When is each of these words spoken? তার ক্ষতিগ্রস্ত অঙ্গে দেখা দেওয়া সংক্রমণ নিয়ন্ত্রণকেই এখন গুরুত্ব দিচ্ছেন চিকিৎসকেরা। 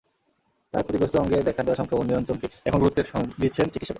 তার 0.73 0.83
ক্ষতিগ্রস্ত 0.83 1.15
অঙ্গে 1.15 1.37
দেখা 1.49 1.61
দেওয়া 1.63 1.79
সংক্রমণ 1.79 2.05
নিয়ন্ত্রণকেই 2.05 2.51
এখন 2.65 2.79
গুরুত্ব 2.79 2.99
দিচ্ছেন 3.41 3.65
চিকিৎসকেরা। 3.65 3.89